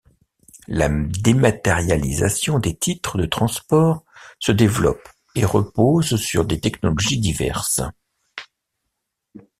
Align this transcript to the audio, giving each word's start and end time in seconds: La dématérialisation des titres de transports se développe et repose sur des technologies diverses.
La 0.67 0.89
dématérialisation 0.89 2.57
des 2.57 2.75
titres 2.75 3.19
de 3.19 3.27
transports 3.27 4.03
se 4.39 4.51
développe 4.51 5.07
et 5.35 5.45
repose 5.45 6.15
sur 6.15 6.43
des 6.43 6.59
technologies 6.59 7.19
diverses. 7.19 7.81